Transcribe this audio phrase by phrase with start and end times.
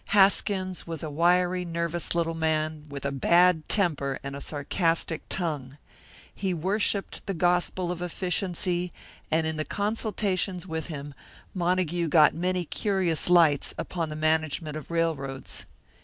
[0.05, 5.77] Haskins was a wiry, nervous little man, with a bad temper and a sarcastic tongue;
[6.33, 8.91] he worshipped the gospel of efficiency,
[9.29, 11.13] and in the consultations with him
[11.53, 15.67] Montague got many curious lights upon the management of railroads.